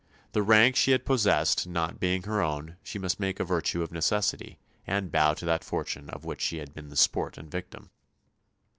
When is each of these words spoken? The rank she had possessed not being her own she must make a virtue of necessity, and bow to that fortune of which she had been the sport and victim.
The 0.31 0.41
rank 0.41 0.75
she 0.75 0.93
had 0.93 1.05
possessed 1.05 1.67
not 1.67 1.99
being 1.99 2.23
her 2.23 2.41
own 2.41 2.77
she 2.81 2.97
must 2.97 3.19
make 3.19 3.39
a 3.39 3.43
virtue 3.43 3.83
of 3.83 3.91
necessity, 3.91 4.57
and 4.87 5.11
bow 5.11 5.35
to 5.35 5.45
that 5.45 5.63
fortune 5.63 6.09
of 6.09 6.25
which 6.25 6.41
she 6.41 6.57
had 6.57 6.73
been 6.73 6.89
the 6.89 6.97
sport 6.97 7.37
and 7.37 7.51
victim. 7.51 7.91